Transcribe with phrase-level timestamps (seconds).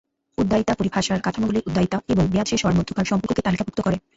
[0.37, 3.97] উদ্বায়ীতা পরিভাষার কাঠামোগুলি উদ্বায়ীতা এবং মেয়াদ শেষ হওয়ার মধ্যকার সম্পর্ককে তালিকাভুক্ত করে।